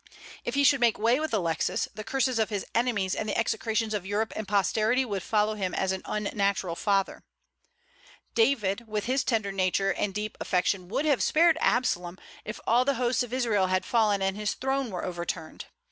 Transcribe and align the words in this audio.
If 0.43 0.55
he 0.55 0.63
should 0.63 0.79
make 0.79 0.97
way 0.97 1.19
with 1.19 1.31
Alexis, 1.31 1.87
the 1.93 2.03
curses 2.03 2.39
of 2.39 2.49
his 2.49 2.65
enemies 2.73 3.13
and 3.13 3.29
the 3.29 3.37
execrations 3.37 3.93
of 3.93 4.03
Europe 4.03 4.33
and 4.35 4.47
posterity 4.47 5.05
would 5.05 5.21
follow 5.21 5.53
him 5.53 5.75
as 5.75 5.91
an 5.91 6.01
unnatural 6.05 6.75
father. 6.75 7.23
David, 8.33 8.87
with 8.87 9.05
his 9.05 9.23
tender 9.23 9.51
nature 9.51 9.93
and 9.93 10.11
deep 10.11 10.39
affection, 10.41 10.87
would 10.87 11.05
have 11.05 11.21
spared 11.21 11.55
Absalom 11.61 12.17
if 12.43 12.59
all 12.65 12.83
the 12.83 12.95
hosts 12.95 13.21
of 13.21 13.31
Israel 13.31 13.67
had 13.67 13.85
fallen 13.85 14.23
and 14.23 14.35
his 14.35 14.55
throne 14.55 14.89
were 14.89 15.05
overturned. 15.05 15.65